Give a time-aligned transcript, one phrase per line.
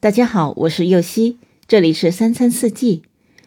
[0.00, 3.02] 大家好，我是右希，这里是三餐四季。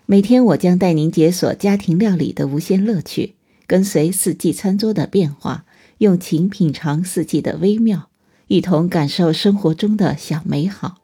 [0.06, 3.36] 每天我将带您解锁家庭料理的无限乐趣，
[3.66, 5.64] 跟随四季餐桌的变化，
[6.00, 8.10] 用情品尝四季的微妙，
[8.48, 10.96] 一同感受生活中的小美好。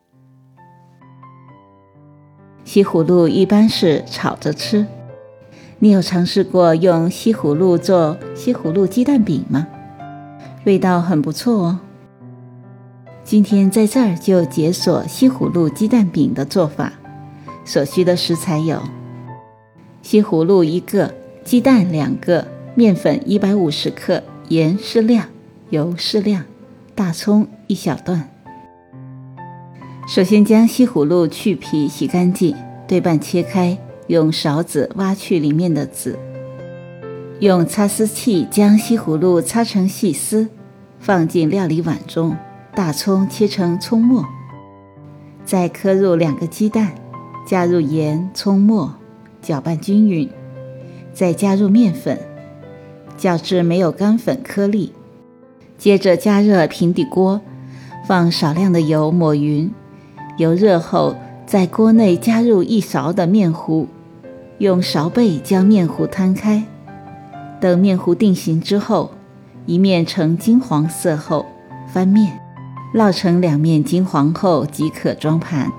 [2.65, 4.85] 西葫芦一般是炒着吃，
[5.79, 9.65] 你有尝试过用西葫芦做西葫芦鸡蛋饼吗？
[10.65, 11.79] 味道很不错哦。
[13.27, 16.93] 今天在这儿就解锁西葫芦鸡蛋饼的做法，
[17.65, 18.81] 所需的食材有：
[20.01, 21.13] 西葫芦一个，
[21.43, 25.25] 鸡蛋两个，面粉一百五十克，盐适量，
[25.71, 26.45] 油适量，
[26.95, 28.29] 大葱一小段。
[30.07, 32.55] 首先将西葫芦去皮洗干净，
[32.87, 36.17] 对半切开，用勺子挖去里面的籽，
[37.41, 40.47] 用擦丝器将西葫芦擦成细丝，
[40.97, 42.33] 放进料理碗中。
[42.77, 44.23] 大葱切成葱末，
[45.43, 46.91] 再磕入两个鸡蛋，
[47.43, 48.93] 加入盐、葱末，
[49.41, 50.29] 搅拌均匀，
[51.11, 52.19] 再加入面粉，
[53.17, 54.93] 搅至没有干粉颗粒。
[55.75, 57.41] 接着加热平底锅，
[58.07, 59.71] 放少量的油抹匀，
[60.37, 61.15] 油热后
[61.47, 63.87] 在锅内加入一勺的面糊，
[64.59, 66.63] 用勺背将面糊摊开。
[67.59, 69.09] 等面糊定型之后，
[69.65, 71.43] 一面呈金黄色后
[71.91, 72.39] 翻面。
[72.93, 75.71] 烙成两面金黄后即可装盘。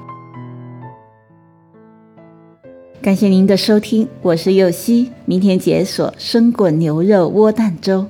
[3.01, 8.05] 感谢您的收听，我是右希，明天解锁生滚牛肉窝蛋粥。